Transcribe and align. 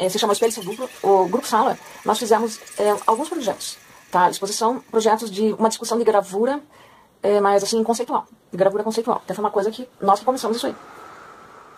é, 0.00 0.08
se 0.08 0.18
chama 0.18 0.34
Seu 0.34 0.64
Duplo, 0.64 0.88
o 1.02 1.28
Grupo 1.28 1.46
Sala, 1.46 1.78
nós 2.06 2.18
fizemos 2.18 2.58
é, 2.78 2.96
alguns 3.06 3.28
projetos. 3.28 3.76
Tá? 4.10 4.30
Exposição, 4.30 4.80
projetos 4.90 5.30
de 5.30 5.52
uma 5.52 5.68
discussão 5.68 5.98
de 5.98 6.04
gravura, 6.04 6.58
é, 7.22 7.38
mas 7.38 7.62
assim, 7.62 7.84
conceitual. 7.84 8.26
De 8.50 8.56
gravura 8.56 8.82
conceitual. 8.82 9.20
Então 9.22 9.36
foi 9.36 9.44
uma 9.44 9.50
coisa 9.50 9.70
que 9.70 9.86
nós 10.00 10.18
que 10.18 10.24
começamos 10.24 10.56
isso 10.56 10.66
aí. 10.66 10.74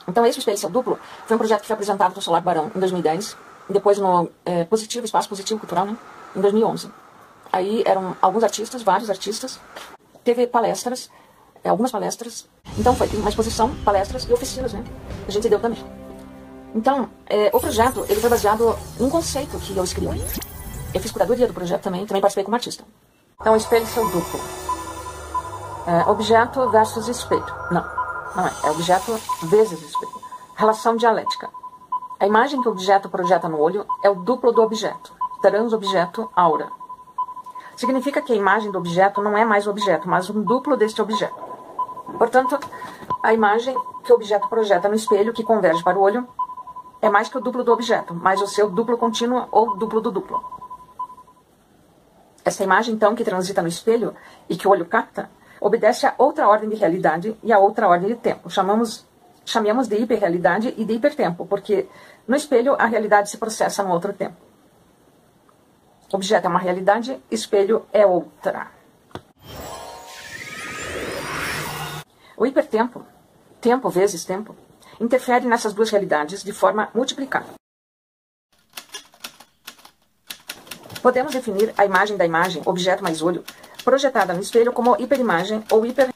Então 0.06 0.24
esse 0.24 0.40
Seu 0.56 0.70
Duplo 0.70 0.98
foi 1.26 1.34
um 1.34 1.38
projeto 1.38 1.62
que 1.62 1.66
foi 1.66 1.74
apresentado 1.74 2.14
no 2.14 2.22
Solar 2.22 2.40
Barão 2.40 2.70
em 2.74 2.78
2010, 2.78 3.36
e 3.68 3.72
depois 3.72 3.98
no 3.98 4.30
é, 4.44 4.64
Positivo, 4.64 5.04
Espaço 5.04 5.28
Positivo 5.28 5.58
Cultural, 5.58 5.86
né? 5.86 5.96
Em 6.36 6.40
2011. 6.40 6.90
Aí 7.52 7.82
eram 7.84 8.16
alguns 8.22 8.44
artistas, 8.44 8.82
vários 8.82 9.10
artistas. 9.10 9.58
Teve 10.22 10.46
palestras, 10.46 11.10
é, 11.64 11.68
algumas 11.68 11.90
palestras. 11.90 12.48
Então 12.78 12.94
foi 12.94 13.08
uma 13.08 13.28
exposição, 13.28 13.74
palestras 13.84 14.24
e 14.24 14.32
oficinas, 14.32 14.72
né? 14.72 14.84
A 15.26 15.30
gente 15.30 15.48
deu 15.48 15.58
também. 15.58 16.01
Então, 16.74 17.08
é, 17.26 17.50
o 17.52 17.60
projeto 17.60 18.04
ele 18.08 18.20
foi 18.20 18.30
baseado 18.30 18.76
num 18.98 19.10
conceito 19.10 19.58
que 19.58 19.76
eu 19.76 19.84
escrevi. 19.84 20.22
Eu 20.94 21.00
fiz 21.00 21.10
curadoria 21.10 21.46
do 21.46 21.52
projeto 21.52 21.82
também, 21.82 22.06
também 22.06 22.20
participei 22.20 22.44
como 22.44 22.54
artista. 22.54 22.84
Então, 23.40 23.56
espelho 23.56 23.86
seu 23.86 24.04
duplo. 24.08 24.40
É, 25.86 26.10
objeto 26.10 26.68
versus 26.70 27.08
espelho. 27.08 27.44
Não, 27.70 27.84
não 28.36 28.46
é. 28.46 28.52
É 28.64 28.70
objeto 28.70 29.18
vezes 29.44 29.82
espelho. 29.82 30.22
Relação 30.54 30.96
dialética. 30.96 31.50
A 32.20 32.26
imagem 32.26 32.62
que 32.62 32.68
o 32.68 32.70
objeto 32.70 33.08
projeta 33.08 33.48
no 33.48 33.58
olho 33.58 33.84
é 34.02 34.08
o 34.08 34.14
duplo 34.14 34.52
do 34.52 34.62
objeto. 34.62 35.12
Transobjeto 35.40 36.30
aura. 36.36 36.70
Significa 37.74 38.22
que 38.22 38.32
a 38.32 38.36
imagem 38.36 38.70
do 38.70 38.78
objeto 38.78 39.20
não 39.20 39.36
é 39.36 39.44
mais 39.44 39.66
o 39.66 39.70
objeto, 39.70 40.08
mas 40.08 40.30
um 40.30 40.42
duplo 40.42 40.76
deste 40.76 41.02
objeto. 41.02 41.34
Portanto, 42.16 42.58
a 43.22 43.34
imagem 43.34 43.76
que 44.04 44.12
o 44.12 44.14
objeto 44.14 44.48
projeta 44.48 44.88
no 44.88 44.94
espelho, 44.94 45.32
que 45.32 45.42
converge 45.42 45.82
para 45.82 45.98
o 45.98 46.02
olho, 46.02 46.28
é 47.02 47.10
mais 47.10 47.28
que 47.28 47.36
o 47.36 47.40
duplo 47.40 47.64
do 47.64 47.72
objeto, 47.72 48.14
mas 48.14 48.40
o 48.40 48.46
seu 48.46 48.70
duplo 48.70 48.96
contínuo 48.96 49.48
ou 49.50 49.76
duplo 49.76 50.00
do 50.00 50.12
duplo. 50.12 50.40
Essa 52.44 52.62
imagem, 52.62 52.94
então, 52.94 53.14
que 53.16 53.24
transita 53.24 53.60
no 53.60 53.66
espelho 53.66 54.14
e 54.48 54.56
que 54.56 54.68
o 54.68 54.70
olho 54.70 54.86
capta, 54.86 55.28
obedece 55.60 56.06
a 56.06 56.14
outra 56.16 56.48
ordem 56.48 56.68
de 56.68 56.76
realidade 56.76 57.36
e 57.42 57.52
a 57.52 57.58
outra 57.58 57.88
ordem 57.88 58.08
de 58.08 58.14
tempo. 58.14 58.48
Chamamos, 58.48 59.04
chamamos 59.44 59.88
de 59.88 59.96
hiperrealidade 59.96 60.72
e 60.76 60.84
de 60.84 60.94
hipertempo, 60.94 61.44
porque 61.44 61.88
no 62.26 62.36
espelho 62.36 62.76
a 62.78 62.86
realidade 62.86 63.30
se 63.30 63.36
processa 63.36 63.82
no 63.82 63.90
outro 63.90 64.12
tempo. 64.12 64.36
Objeto 66.12 66.46
é 66.46 66.48
uma 66.48 66.58
realidade, 66.58 67.20
espelho 67.30 67.84
é 67.92 68.06
outra. 68.06 68.70
O 72.36 72.46
hipertempo, 72.46 73.04
tempo 73.60 73.88
vezes 73.88 74.24
tempo, 74.24 74.54
interfere 75.00 75.46
nessas 75.46 75.72
duas 75.72 75.90
realidades 75.90 76.42
de 76.42 76.52
forma 76.52 76.90
multiplicada. 76.94 77.46
Podemos 81.02 81.32
definir 81.32 81.74
a 81.76 81.84
imagem 81.84 82.16
da 82.16 82.24
imagem, 82.24 82.62
objeto 82.64 83.02
mais 83.02 83.22
olho, 83.22 83.44
projetada 83.84 84.32
no 84.32 84.40
espelho 84.40 84.72
como 84.72 84.96
hiperimagem 85.00 85.64
ou 85.70 85.84
hiperrealidade, 85.84 86.14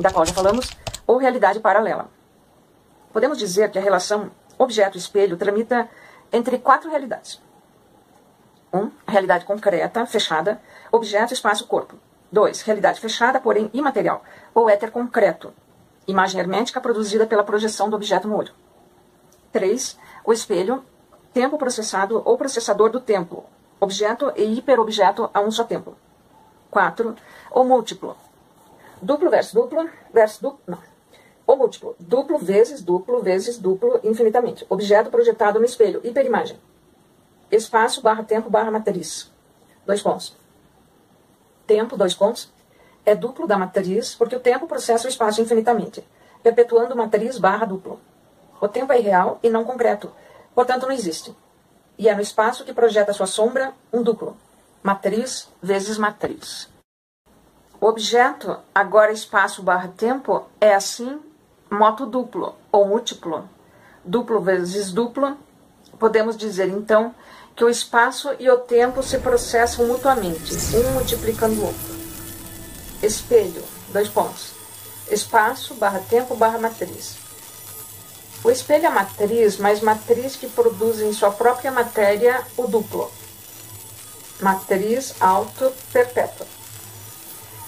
da 0.00 0.10
qual 0.10 0.26
já 0.26 0.34
falamos, 0.34 0.70
ou 1.06 1.16
realidade 1.16 1.60
paralela. 1.60 2.10
Podemos 3.12 3.38
dizer 3.38 3.70
que 3.70 3.78
a 3.78 3.82
relação 3.82 4.30
objeto-espelho 4.58 5.36
tramita 5.36 5.88
entre 6.32 6.58
quatro 6.58 6.90
realidades. 6.90 7.40
1. 8.72 8.78
Um, 8.78 8.90
realidade 9.06 9.44
concreta, 9.44 10.04
fechada, 10.04 10.60
objeto, 10.92 11.32
espaço, 11.32 11.66
corpo. 11.66 11.96
2. 12.30 12.62
Realidade 12.62 13.00
fechada, 13.00 13.40
porém 13.40 13.70
imaterial, 13.72 14.22
ou 14.54 14.68
éter 14.68 14.90
concreto, 14.90 15.52
imagem 16.06 16.40
hermética 16.40 16.80
produzida 16.80 17.26
pela 17.26 17.44
projeção 17.44 17.88
do 17.88 17.96
objeto 17.96 18.28
no 18.28 18.36
olho. 18.36 18.52
3. 19.52 19.98
O 20.24 20.32
espelho, 20.32 20.84
tempo 21.32 21.56
processado 21.56 22.22
ou 22.24 22.36
processador 22.36 22.90
do 22.90 23.00
tempo, 23.00 23.44
objeto 23.80 24.32
e 24.36 24.58
hiperobjeto 24.58 25.30
a 25.32 25.40
um 25.40 25.50
só 25.50 25.64
tempo. 25.64 25.96
4. 26.70 27.16
O 27.50 27.64
múltiplo, 27.64 28.16
duplo 29.00 29.30
versus 29.30 29.54
duplo 29.54 29.88
versus 30.12 30.40
duplo, 30.40 30.60
não. 30.66 30.78
O 31.46 31.56
múltiplo, 31.56 31.96
duplo 31.98 32.38
vezes 32.38 32.82
duplo 32.82 33.22
vezes 33.22 33.58
duplo 33.58 34.00
infinitamente, 34.04 34.66
objeto 34.68 35.10
projetado 35.10 35.58
no 35.58 35.64
espelho, 35.64 36.02
hiperimagem. 36.04 36.60
Espaço 37.50 38.02
barra 38.02 38.22
tempo 38.22 38.50
barra 38.50 38.70
matriz. 38.70 39.32
Dois 39.86 40.02
pontos 40.02 40.36
tempo, 41.68 41.98
dois 41.98 42.14
pontos, 42.14 42.50
é 43.04 43.14
duplo 43.14 43.46
da 43.46 43.58
matriz, 43.58 44.14
porque 44.14 44.34
o 44.34 44.40
tempo 44.40 44.66
processa 44.66 45.06
o 45.06 45.10
espaço 45.10 45.40
infinitamente, 45.42 46.02
perpetuando 46.42 46.96
matriz 46.96 47.38
barra 47.38 47.66
duplo. 47.66 48.00
O 48.60 48.66
tempo 48.66 48.92
é 48.92 48.98
irreal 48.98 49.38
e 49.42 49.50
não 49.50 49.64
concreto, 49.64 50.10
portanto 50.54 50.84
não 50.84 50.92
existe. 50.92 51.36
E 51.98 52.08
é 52.08 52.14
no 52.14 52.22
espaço 52.22 52.64
que 52.64 52.72
projeta 52.72 53.12
sua 53.12 53.26
sombra 53.26 53.72
um 53.92 54.02
duplo, 54.02 54.36
matriz 54.82 55.48
vezes 55.62 55.98
matriz. 55.98 56.68
O 57.80 57.86
objeto, 57.86 58.58
agora 58.74 59.12
espaço 59.12 59.62
barra 59.62 59.88
tempo, 59.88 60.44
é 60.60 60.74
assim 60.74 61.20
moto 61.70 62.06
duplo 62.06 62.56
ou 62.72 62.86
múltiplo. 62.86 63.48
Duplo 64.04 64.40
vezes 64.40 64.90
duplo, 64.90 65.36
podemos 65.98 66.36
dizer 66.36 66.68
então 66.68 67.14
que 67.58 67.64
o 67.64 67.68
espaço 67.68 68.30
e 68.38 68.48
o 68.48 68.56
tempo 68.56 69.02
se 69.02 69.18
processam 69.18 69.84
mutuamente, 69.88 70.54
um 70.76 70.92
multiplicando 70.92 71.60
o 71.60 71.66
outro. 71.66 71.98
Espelho, 73.02 73.64
dois 73.88 74.08
pontos. 74.08 74.52
Espaço 75.10 75.74
barra 75.74 75.98
tempo 76.08 76.36
barra 76.36 76.56
matriz. 76.56 77.16
O 78.44 78.50
espelho 78.50 78.86
é 78.86 78.90
matriz, 78.90 79.56
mas 79.56 79.80
matriz 79.80 80.36
que 80.36 80.46
produz 80.46 81.00
em 81.00 81.12
sua 81.12 81.32
própria 81.32 81.72
matéria 81.72 82.46
o 82.56 82.68
duplo. 82.68 83.10
Matriz 84.40 85.14
auto 85.18 85.72
perpétua. 85.92 86.46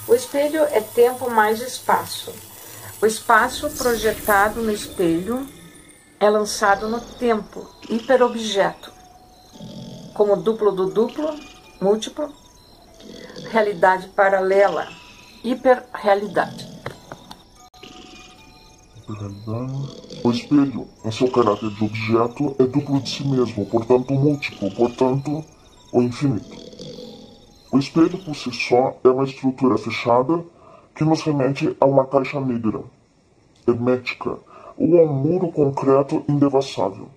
O 0.07 0.15
espelho 0.15 0.63
é 0.71 0.81
tempo 0.81 1.29
mais 1.29 1.61
espaço. 1.61 2.33
O 3.03 3.07
espaço 3.07 3.69
projetado 3.71 4.63
no 4.63 4.71
espelho 4.71 5.49
é 6.21 6.31
lançado 6.31 6.89
no 6.89 7.01
tempo, 7.01 7.69
hiperobjeto 7.89 9.00
como 10.15 10.37
duplo 10.37 10.73
do 10.73 10.87
duplo, 10.91 11.35
múltiplo, 11.81 12.33
realidade 13.51 14.09
paralela, 14.09 14.89
hiperrealidade. 15.43 16.69
O 20.23 20.31
espelho, 20.31 20.87
em 21.05 21.11
seu 21.11 21.31
caráter 21.31 21.71
de 21.71 21.85
objeto, 21.85 22.55
é 22.59 22.65
duplo 22.65 23.01
de 23.01 23.11
si 23.11 23.27
mesmo, 23.27 23.67
portanto 23.67 24.15
múltiplo, 24.15 24.71
portanto 24.75 25.45
o 25.93 26.03
infinito. 26.03 26.57
O 27.73 27.79
espelho 27.79 28.19
por 28.19 28.35
si 28.35 28.53
só 28.53 28.97
é 29.03 29.09
uma 29.09 29.25
estrutura 29.25 29.79
fechada 29.79 30.45
que 30.95 31.05
nos 31.05 31.23
remete 31.23 31.77
a 31.81 31.87
uma 31.87 32.05
caixa 32.05 32.41
negra, 32.41 32.83
hermética, 33.67 34.39
ou 34.77 34.99
a 34.99 35.03
um 35.03 35.13
muro 35.13 35.53
concreto 35.53 36.25
indevassável. 36.29 37.09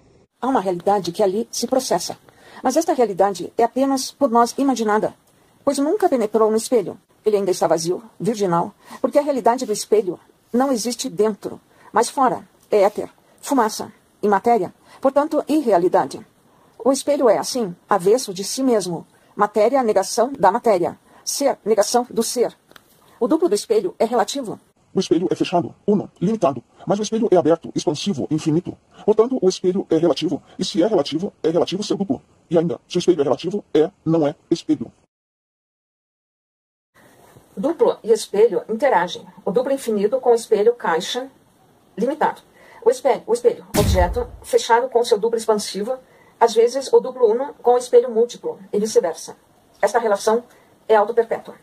Há 0.42 0.48
uma 0.48 0.60
realidade 0.60 1.12
que 1.12 1.24
ali 1.24 1.48
se 1.52 1.68
processa. 1.68 2.18
Mas 2.64 2.78
esta 2.78 2.94
realidade 2.94 3.52
é 3.58 3.64
apenas 3.64 4.10
por 4.10 4.32
nós 4.32 4.56
imaginada, 4.58 5.14
pois 5.66 5.78
nunca 5.78 6.08
penetrou 6.08 6.50
no 6.50 6.56
espelho. 6.56 6.98
Ele 7.26 7.36
ainda 7.36 7.52
está 7.52 7.68
vazio, 7.68 8.02
virginal, 8.18 8.74
porque 9.02 9.20
a 9.20 9.22
realidade 9.22 9.66
do 9.66 9.74
espelho 9.74 10.18
não 10.52 10.72
existe 10.72 11.10
dentro, 11.10 11.60
mas 11.92 12.10
fora 12.10 12.48
é 12.72 12.84
éter, 12.84 13.10
fumaça 13.42 13.92
e 14.22 14.30
matéria, 14.30 14.74
portanto, 15.02 15.44
irrealidade. 15.46 16.26
O 16.86 16.92
espelho 16.92 17.30
é, 17.30 17.38
assim, 17.38 17.76
avesso 17.90 18.34
de 18.34 18.44
si 18.46 18.64
mesmo. 18.64 19.06
Matéria, 19.36 19.84
negação 19.84 20.32
da 20.38 20.52
matéria. 20.52 20.98
Ser, 21.24 21.58
negação 21.66 22.08
do 22.10 22.24
ser. 22.24 22.56
O 23.20 23.28
duplo 23.28 23.50
do 23.50 23.56
espelho 23.56 23.96
é 24.00 24.06
relativo. 24.06 24.60
O 24.96 25.00
espelho 25.00 25.28
é 25.32 25.36
fechado, 25.36 25.74
uno, 25.88 26.10
limitado. 26.22 26.64
Mas 26.86 27.00
o 27.00 27.04
espelho 27.04 27.28
é 27.32 27.36
aberto, 27.36 27.72
expansivo, 27.74 28.28
infinito. 28.30 28.78
Portanto, 29.06 29.40
o 29.42 29.50
espelho 29.50 29.88
é 29.90 29.98
relativo. 29.98 30.42
E 30.60 30.64
se 30.64 30.84
é 30.84 30.88
relativo, 30.88 31.34
é 31.42 31.50
relativo 31.50 31.84
seu 31.84 31.98
duplo. 31.98 32.22
E 32.50 32.58
ainda, 32.58 32.80
se 32.88 32.98
o 32.98 33.00
espelho 33.00 33.22
é 33.22 33.24
relativo, 33.24 33.66
é, 33.74 33.90
não 34.06 34.28
é 34.28 34.36
espelho. 34.52 34.92
Duplo 37.58 37.98
e 38.04 38.12
espelho 38.12 38.64
interagem. 38.70 39.26
O 39.44 39.52
duplo 39.52 39.72
infinito 39.72 40.20
com 40.20 40.32
o 40.32 40.36
espelho 40.36 40.76
caixa 40.76 41.30
limitado. 41.98 42.42
O 42.86 42.90
espelho, 42.90 43.24
o 43.26 43.34
espelho, 43.34 43.66
objeto, 43.78 44.28
fechado 44.44 44.90
com 44.90 45.04
seu 45.06 45.18
duplo 45.18 45.38
expansivo, 45.38 45.98
às 46.40 46.54
vezes 46.54 46.92
o 46.92 47.00
duplo 47.00 47.32
uno 47.32 47.54
com 47.62 47.76
o 47.76 47.78
espelho 47.78 48.12
múltiplo, 48.12 48.60
e 48.72 48.80
vice-versa. 48.80 49.38
Esta 49.82 50.00
relação 50.00 50.44
é 50.88 50.96
auto-perpétua. 50.96 51.56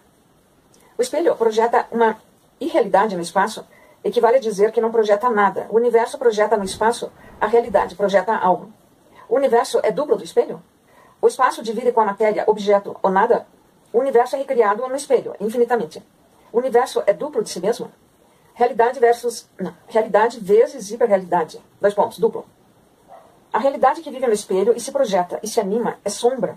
O 0.97 1.03
espelho 1.03 1.37
projeta 1.37 1.87
uma 1.91 2.17
irrealidade 2.61 3.17
no 3.17 3.23
espaço 3.23 3.65
equivale 4.05 4.37
a 4.37 4.41
dizer 4.41 4.73
que 4.73 4.81
não 4.81 4.93
projeta 4.93 5.29
nada. 5.31 5.67
O 5.71 5.77
universo 5.77 6.19
projeta 6.19 6.57
no 6.57 6.65
espaço 6.65 7.11
a 7.41 7.47
realidade, 7.47 7.95
projeta 7.95 8.35
algo. 8.37 8.73
O 9.29 9.37
universo 9.37 9.81
é 9.83 9.91
duplo 9.91 10.17
do 10.17 10.25
espelho? 10.25 10.63
O 11.23 11.29
espaço 11.29 11.63
divide 11.63 11.93
com 11.93 12.01
a 12.01 12.05
matéria, 12.05 12.45
objeto 12.47 12.97
ou 13.03 13.11
nada? 13.11 13.47
O 13.93 13.99
universo 13.99 14.37
é 14.37 14.39
recriado 14.39 14.87
no 14.87 14.97
espelho, 14.97 15.35
infinitamente. 15.41 16.03
O 16.53 16.59
universo 16.59 17.03
é 17.07 17.13
duplo 17.13 17.43
de 17.43 17.51
si 17.51 17.61
mesmo? 17.61 17.91
Realidade 18.55 18.99
versus. 18.99 19.49
Não. 19.59 19.75
Realidade 19.89 20.41
vezes 20.41 20.91
hiperrealidade. 20.91 21.63
Dois 21.81 21.95
pontos, 21.95 22.19
duplo. 22.19 22.45
A 23.53 23.59
realidade 23.59 24.01
que 24.01 24.11
vive 24.11 24.27
no 24.27 24.33
espelho 24.33 24.75
e 24.77 24.81
se 24.81 24.93
projeta 24.93 25.41
e 25.43 25.49
se 25.49 25.61
anima 25.61 25.99
é 26.05 26.11
sombra. 26.11 26.57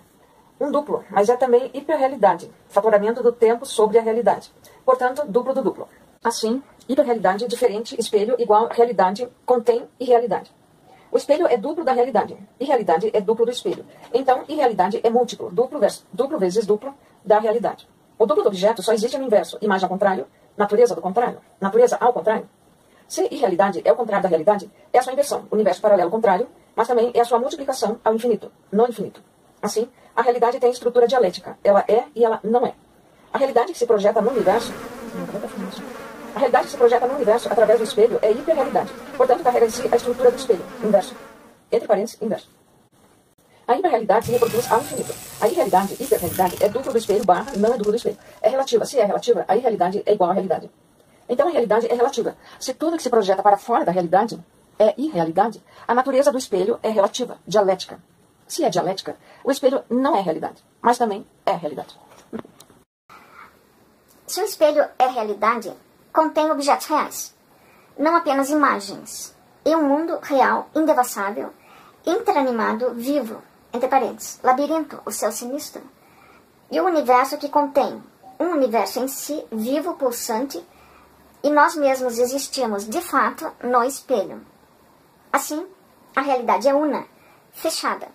Um 0.60 0.72
duplo, 0.72 1.04
mas 1.10 1.30
é 1.30 1.36
também 1.36 1.70
hiperrealidade. 1.74 2.50
Fatoramento 2.68 3.22
do 3.22 3.32
tempo 3.32 3.66
sobre 3.66 3.98
a 3.98 4.02
realidade. 4.02 4.52
Portanto, 4.86 5.24
duplo 5.28 5.54
do 5.54 5.62
duplo. 5.62 5.88
Assim, 6.24 6.62
hiperrealidade 6.88 7.48
diferente, 7.48 8.00
espelho 8.00 8.36
igual 8.40 8.70
realidade 8.72 9.28
contém 9.46 9.88
irrealidade. 10.00 10.54
O 11.12 11.18
espelho 11.18 11.48
é 11.48 11.58
duplo 11.58 11.84
da 11.84 11.92
realidade. 11.92 12.38
Irrealidade 12.60 13.12
é 13.14 13.22
duplo 13.22 13.46
do 13.46 13.52
espelho. 13.52 13.86
Então, 14.14 14.44
irrealidade 14.48 15.00
é 15.04 15.10
múltiplo, 15.10 15.52
duplo, 15.52 15.80
versus, 15.80 16.06
duplo 16.12 16.40
vezes 16.40 16.66
duplo 16.66 16.94
da 17.24 17.40
realidade. 17.40 17.88
O 18.18 18.26
duplo 18.26 18.44
do 18.44 18.48
objeto 18.48 18.82
só 18.82 18.94
existe 18.94 19.18
no 19.18 19.26
inverso, 19.26 19.58
imagem 19.62 19.86
ao 19.86 19.90
contrário, 19.90 20.26
natureza 20.58 20.96
do 20.96 21.02
contrário, 21.02 21.40
natureza 21.60 21.98
ao 22.00 22.14
contrário. 22.14 22.50
Se 23.08 23.28
irrealidade 23.30 23.82
é 23.86 23.92
o 23.92 23.96
contrário 23.96 24.24
da 24.24 24.30
realidade, 24.30 24.72
é 24.92 25.00
a 25.00 25.02
sua 25.02 25.14
inversão, 25.14 25.46
universo 25.52 25.82
paralelo 25.82 26.10
contrário, 26.10 26.48
mas 26.76 26.88
também 26.88 27.12
é 27.14 27.20
a 27.20 27.26
sua 27.26 27.38
multiplicação 27.38 28.00
ao 28.04 28.16
infinito, 28.16 28.52
no 28.72 28.88
infinito. 28.88 29.22
Assim, 29.62 29.88
a 30.16 30.22
realidade 30.22 30.60
tem 30.60 30.70
estrutura 30.70 31.08
dialética. 31.08 31.58
Ela 31.64 31.84
é 31.88 32.06
e 32.16 32.24
ela 32.24 32.40
não 32.44 32.66
é. 32.66 32.74
A 33.32 33.38
realidade 33.38 33.72
que 33.74 33.80
se 33.80 33.88
projeta 33.88 34.22
no 34.22 34.30
universo. 34.30 34.72
A 36.36 36.40
realidade 36.40 36.66
que 36.66 36.72
se 36.72 36.78
projeta 36.78 37.08
no 37.08 37.16
universo 37.16 37.52
através 37.52 37.80
do 37.80 37.84
espelho 37.84 38.20
é 38.22 38.32
hiperrealidade. 38.32 38.92
Portanto, 39.18 39.44
carrega 39.44 39.66
em 39.66 39.70
si 39.70 39.90
a 39.92 39.96
estrutura 39.96 40.30
do 40.30 40.38
espelho, 40.38 40.64
inverso. 40.84 41.16
Entre 41.72 41.88
parênteses, 41.88 42.22
inverso. 42.22 42.50
A 43.68 43.76
hiperrealidade 43.76 44.26
se 44.28 44.32
reproduz 44.34 44.72
ao 44.72 44.82
infinito. 44.82 45.14
A 45.42 45.48
irrealidade, 45.48 45.94
hiperrealidade, 45.94 46.64
é 46.64 46.70
duplo 46.70 46.92
do 46.92 46.98
espelho 46.98 47.26
barra, 47.26 47.52
não 47.58 47.74
é 47.74 47.78
duplo 47.78 47.92
do 47.92 47.96
espelho. 47.96 48.18
É 48.42 48.50
relativa. 48.50 48.86
Se 48.86 49.00
é 49.00 49.06
relativa, 49.06 49.46
a 49.48 49.56
irrealidade 49.56 50.04
é 50.06 50.14
igual 50.14 50.30
à 50.30 50.34
realidade. 50.34 50.70
Então 51.28 51.48
a 51.48 51.52
realidade 51.52 51.88
é 51.88 51.96
relativa. 51.96 52.36
Se 52.60 52.74
tudo 52.74 52.98
que 52.98 53.04
se 53.04 53.10
projeta 53.10 53.42
para 53.42 53.58
fora 53.58 53.86
da 53.86 53.92
realidade 53.92 54.40
é 54.78 54.94
irrealidade, 54.98 55.64
a 55.88 55.96
natureza 55.96 56.32
do 56.32 56.38
espelho 56.38 56.78
é 56.84 56.90
relativa, 56.90 57.38
dialética. 57.48 58.00
Se 58.54 58.64
é 58.64 58.70
dialética, 58.70 59.18
o 59.44 59.50
espelho 59.50 59.84
não 59.90 60.16
é 60.16 60.22
realidade, 60.22 60.64
mas 60.80 61.00
também 61.00 61.26
é 61.44 61.54
realidade. 61.54 62.00
Se 64.28 64.40
o 64.44 64.46
espelho 64.46 64.88
é 65.00 65.08
realidade, 65.08 65.74
contém 66.14 66.52
objetos 66.52 66.86
reais, 66.86 67.36
não 67.98 68.16
apenas 68.16 68.52
imagens, 68.52 69.36
e 69.66 69.76
um 69.76 69.88
mundo 69.88 70.20
real, 70.22 70.70
indevassável, 70.76 71.52
interanimado, 72.06 72.94
vivo, 72.94 73.42
entre 73.74 73.88
parênteses, 73.88 74.40
labirinto, 74.44 75.02
o 75.04 75.12
céu 75.12 75.32
sinistro, 75.32 75.82
e 76.70 76.80
o 76.80 76.86
universo 76.86 77.40
que 77.40 77.50
contém 77.50 78.04
um 78.40 78.52
universo 78.52 79.00
em 79.00 79.08
si, 79.08 79.44
vivo, 79.52 79.96
pulsante, 79.96 80.64
e 81.42 81.50
nós 81.50 81.76
mesmos 81.76 82.20
existimos, 82.20 82.88
de 82.88 83.02
fato, 83.02 83.52
no 83.64 83.84
espelho. 83.84 84.46
Assim, 85.32 85.66
a 86.16 86.22
realidade 86.22 86.68
é 86.68 86.76
una, 86.76 87.08
fechada. 87.52 88.10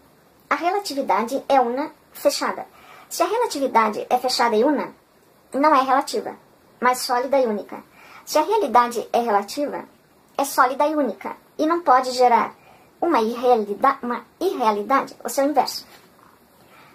A 0.51 0.55
relatividade 0.55 1.45
é 1.49 1.61
una, 1.61 1.93
fechada. 2.13 2.67
Se 3.09 3.23
a 3.23 3.27
relatividade 3.27 4.07
é 4.09 4.19
fechada 4.19 4.57
e 4.57 4.65
una, 4.65 4.93
não 5.53 5.75
é 5.75 5.83
relativa, 5.83 6.37
mas 6.81 6.99
sólida 7.01 7.39
e 7.39 7.47
única. 7.47 7.83
Se 8.25 8.39
a 8.39 8.43
realidade 8.43 9.09
é 9.13 9.21
relativa, 9.21 9.85
é 10.37 10.45
sólida 10.45 10.87
e 10.87 10.95
única, 10.95 11.37
e 11.59 11.67
não 11.67 11.81
pode 11.81 12.13
gerar 12.13 12.55
uma 13.01 13.21
irrealidade, 13.21 13.99
uma 14.03 14.25
irrealidade, 14.41 15.17
o 15.25 15.29
seu 15.29 15.45
inverso. 15.45 15.87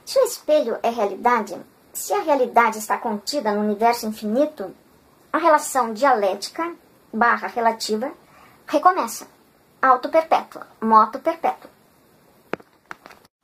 Se 0.05 0.19
o 0.19 0.25
espelho 0.25 0.77
é 0.83 0.89
realidade, 0.89 1.55
se 1.93 2.13
a 2.13 2.21
realidade 2.21 2.77
está 2.77 2.97
contida 2.97 3.51
no 3.53 3.61
universo 3.61 4.05
infinito, 4.05 4.75
a 5.31 5.37
relação 5.37 5.93
dialética 5.93 6.75
barra 7.11 7.47
relativa 7.47 8.11
recomeça. 8.67 9.27
Auto 9.81 10.09
perpétua, 10.09 10.67
moto 10.81 11.19
perpétua. 11.19 11.72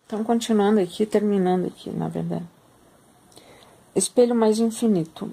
Então, 0.10 0.24
continuando 0.24 0.80
aqui, 0.80 1.06
terminando 1.06 1.68
aqui, 1.68 1.92
na 1.92 2.08
verdade. 2.08 2.48
Espelho 3.96 4.34
mais 4.34 4.58
infinito. 4.58 5.32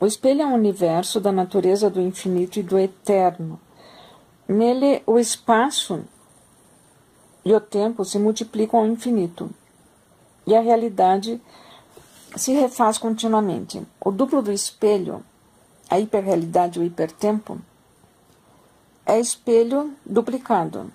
O 0.00 0.06
espelho 0.06 0.42
é 0.42 0.46
um 0.46 0.54
universo 0.54 1.20
da 1.20 1.30
natureza 1.30 1.88
do 1.88 2.00
infinito 2.00 2.58
e 2.58 2.64
do 2.64 2.76
eterno. 2.76 3.60
Nele, 4.48 5.04
o 5.06 5.20
espaço 5.20 6.04
e 7.44 7.54
o 7.54 7.60
tempo 7.60 8.04
se 8.04 8.18
multiplicam 8.18 8.80
ao 8.80 8.86
infinito. 8.88 9.48
E 10.44 10.56
a 10.56 10.60
realidade 10.60 11.40
se 12.34 12.52
refaz 12.54 12.98
continuamente. 12.98 13.80
O 14.04 14.10
duplo 14.10 14.42
do 14.42 14.50
espelho 14.50 15.24
a 15.88 16.00
hiperrealidade, 16.00 16.80
o 16.80 16.82
hipertempo, 16.82 17.60
é 19.06 19.20
espelho 19.20 19.94
duplicado 20.04 20.92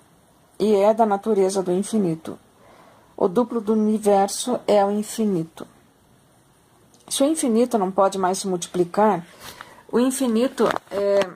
e 0.58 0.74
é 0.74 0.92
da 0.92 1.06
natureza 1.06 1.62
do 1.62 1.72
infinito. 1.72 2.38
O 3.22 3.28
duplo 3.28 3.60
do 3.60 3.72
universo 3.72 4.58
é 4.66 4.84
o 4.84 4.90
infinito. 4.90 5.64
Se 7.08 7.22
o 7.22 7.26
infinito 7.26 7.78
não 7.78 7.88
pode 7.88 8.18
mais 8.18 8.38
se 8.38 8.48
multiplicar, 8.48 9.24
o 9.92 10.00
infinito 10.00 10.68
é, 10.90 11.30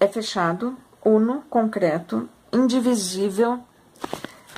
é 0.00 0.08
fechado, 0.08 0.76
uno, 1.04 1.44
concreto, 1.48 2.28
indivisível, 2.52 3.60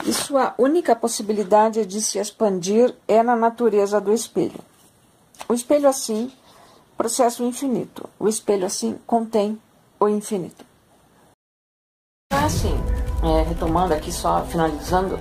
e 0.06 0.12
sua 0.14 0.54
única 0.56 0.96
possibilidade 0.96 1.84
de 1.84 2.00
se 2.00 2.18
expandir 2.18 2.94
é 3.06 3.22
na 3.22 3.36
natureza 3.36 4.00
do 4.00 4.10
espelho. 4.10 4.60
O 5.46 5.52
espelho, 5.52 5.86
assim, 5.86 6.32
processo 6.96 7.44
infinito. 7.44 8.08
O 8.18 8.26
espelho, 8.26 8.64
assim, 8.64 8.98
contém 9.06 9.60
o 10.00 10.08
infinito. 10.08 10.64
Então, 12.32 12.46
assim, 12.46 12.74
é, 13.22 13.42
retomando 13.42 13.92
aqui, 13.92 14.10
só 14.10 14.42
finalizando, 14.46 15.18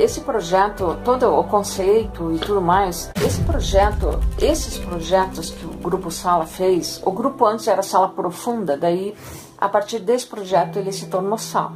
esse 0.00 0.22
projeto, 0.22 0.98
todo 1.04 1.26
o 1.38 1.44
conceito 1.44 2.32
e 2.32 2.38
tudo 2.38 2.62
mais, 2.62 3.12
esse 3.22 3.42
projeto, 3.42 4.18
esses 4.40 4.78
projetos 4.78 5.50
que 5.50 5.66
o 5.66 5.70
Grupo 5.70 6.10
Sala 6.10 6.46
fez, 6.46 7.02
o 7.04 7.12
grupo 7.12 7.44
antes 7.44 7.68
era 7.68 7.82
Sala 7.82 8.08
Profunda, 8.08 8.78
daí, 8.78 9.14
a 9.58 9.68
partir 9.68 9.98
desse 9.98 10.26
projeto, 10.26 10.78
ele 10.78 10.90
se 10.90 11.06
tornou 11.06 11.36
Sala. 11.36 11.74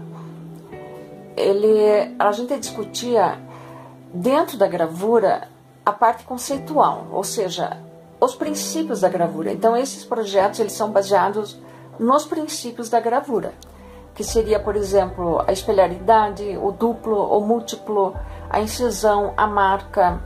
Ele, 1.37 2.15
a 2.19 2.32
gente 2.32 2.59
discutia 2.59 3.38
dentro 4.12 4.56
da 4.56 4.67
gravura 4.67 5.49
a 5.85 5.93
parte 5.93 6.25
conceitual, 6.25 7.06
ou 7.12 7.25
seja, 7.25 7.77
os 8.19 8.35
princípios 8.35 9.03
da 9.03 9.09
gravura. 9.11 9.53
Então 9.53 9.77
esses 9.77 10.03
projetos 10.03 10.61
eles 10.61 10.73
são 10.73 10.91
baseados 10.91 11.61
nos 11.99 12.25
princípios 12.25 12.88
da 12.88 13.00
gravura, 13.00 13.53
que 14.15 14.23
seria, 14.23 14.61
por 14.61 14.77
exemplo, 14.77 15.43
a 15.47 15.53
espelharidade, 15.53 16.56
o 16.63 16.71
duplo, 16.71 17.17
o 17.37 17.41
múltiplo, 17.41 18.15
a 18.49 18.61
incisão, 18.61 19.35
a 19.37 19.47
marca, 19.47 20.21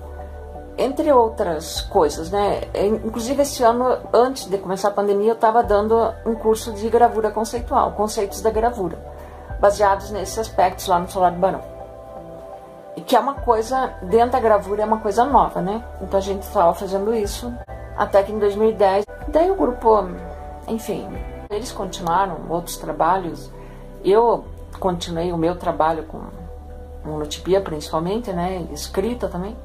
entre 0.77 1.11
outras 1.13 1.81
coisas, 1.81 2.31
né? 2.31 2.63
Inclusive 3.05 3.43
esse 3.43 3.63
ano, 3.63 3.99
antes 4.13 4.45
de 4.45 4.59
começar 4.59 4.89
a 4.89 4.93
pandemia, 4.93 5.31
eu 5.31 5.35
estava 5.35 5.63
dando 5.63 5.97
um 6.25 6.35
curso 6.35 6.73
de 6.73 6.89
gravura 6.89 7.31
conceitual, 7.31 7.93
conceitos 7.93 8.41
da 8.41 8.51
gravura, 8.51 8.99
baseados 9.61 10.11
nesses 10.11 10.39
aspectos 10.39 10.87
lá 10.87 10.99
no 10.99 11.09
Solar 11.09 11.33
do 11.33 11.39
Barão. 11.39 11.63
E 12.95 13.01
que 13.01 13.17
é 13.17 13.21
uma 13.21 13.35
coisa, 13.35 13.95
dentro 14.03 14.33
da 14.33 14.41
gravura 14.41 14.83
é 14.83 14.85
uma 14.85 14.99
coisa 14.99 15.25
nova, 15.25 15.61
né? 15.61 15.83
Então 16.01 16.19
a 16.19 16.23
gente 16.23 16.43
estava 16.43 16.75
fazendo 16.75 17.15
isso 17.15 17.53
até 17.97 18.23
que 18.23 18.31
em 18.31 18.39
2010, 18.39 19.05
daí 19.29 19.51
o 19.51 19.57
grupo, 19.57 20.05
enfim, 20.69 21.09
eles 21.51 21.73
continuaram 21.73 22.37
outros 22.49 22.77
trabalhos. 22.77 23.51
Eu 24.05 24.45
continuei 24.79 25.33
o 25.33 25.37
meu 25.37 25.57
trabalho 25.57 26.05
com 26.05 26.21
monotipia 27.05 27.61
principalmente, 27.61 28.33
né, 28.33 28.67
escrita 28.73 29.29
também. 29.29 29.57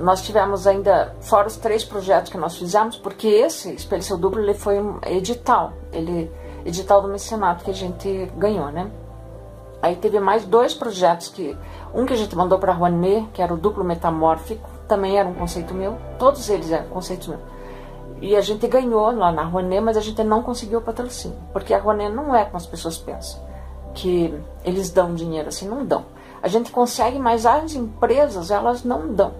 Nós 0.00 0.22
tivemos 0.22 0.66
ainda, 0.66 1.14
fora 1.20 1.46
os 1.46 1.56
três 1.56 1.84
projetos 1.84 2.30
que 2.30 2.38
nós 2.38 2.56
fizemos, 2.56 2.96
porque 2.96 3.28
esse 3.28 3.74
Espelho 3.74 4.02
Seu 4.02 4.16
Duplo 4.16 4.40
ele 4.40 4.54
foi 4.54 4.80
um 4.80 4.98
edital, 5.04 5.72
ele 5.92 6.30
edital 6.64 7.02
do 7.02 7.08
mecenato 7.08 7.64
que 7.64 7.70
a 7.70 7.74
gente 7.74 8.30
ganhou, 8.36 8.70
né? 8.70 8.90
Aí 9.82 9.96
teve 9.96 10.20
mais 10.20 10.44
dois 10.44 10.72
projetos 10.72 11.28
que 11.28 11.56
um 11.92 12.06
que 12.06 12.12
a 12.12 12.16
gente 12.16 12.36
mandou 12.36 12.58
para 12.58 12.72
Rouanet, 12.72 13.28
que 13.32 13.42
era 13.42 13.52
o 13.52 13.56
duplo 13.56 13.84
metamórfico, 13.84 14.68
também 14.86 15.18
era 15.18 15.28
um 15.28 15.34
conceito 15.34 15.74
meu. 15.74 15.98
Todos 16.18 16.48
eles 16.48 16.70
eram 16.70 16.86
conceitos 16.86 17.26
meus. 17.26 17.40
E 18.20 18.36
a 18.36 18.40
gente 18.40 18.66
ganhou 18.68 19.10
lá 19.10 19.32
na 19.32 19.42
Rouanet, 19.42 19.80
mas 19.80 19.96
a 19.96 20.00
gente 20.00 20.22
não 20.22 20.40
conseguiu 20.40 20.78
o 20.78 20.82
patrocínio. 20.82 21.36
Porque 21.52 21.74
a 21.74 21.80
Rouanet 21.80 22.14
não 22.14 22.34
é 22.34 22.44
como 22.44 22.56
as 22.56 22.66
pessoas 22.66 22.96
pensam. 22.96 23.42
Que 23.94 24.34
eles 24.64 24.90
dão 24.90 25.14
dinheiro 25.14 25.48
assim, 25.48 25.68
não 25.68 25.84
dão. 25.84 26.04
A 26.42 26.48
gente 26.48 26.72
consegue, 26.72 27.18
mas 27.18 27.46
as 27.46 27.74
empresas, 27.74 28.50
elas 28.50 28.82
não 28.82 29.12
dão. 29.12 29.32